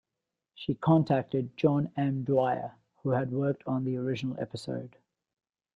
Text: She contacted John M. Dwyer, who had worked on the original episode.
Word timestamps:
She 0.55 0.73
contacted 0.73 1.55
John 1.55 1.91
M. 1.95 2.23
Dwyer, 2.23 2.73
who 3.03 3.11
had 3.11 3.31
worked 3.31 3.61
on 3.67 3.83
the 3.83 3.97
original 3.97 4.35
episode. 4.39 4.95